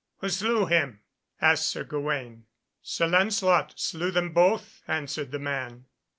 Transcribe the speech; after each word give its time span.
"Who 0.17 0.29
slew 0.29 0.65
him?" 0.65 1.01
asked 1.39 1.69
Sir 1.69 1.83
Gawaine. 1.83 2.47
"Sir 2.81 3.05
Lancelot 3.05 3.73
slew 3.77 4.09
them 4.09 4.33
both," 4.33 4.81
answered 4.87 5.29
the 5.31 5.37
man. 5.37 5.85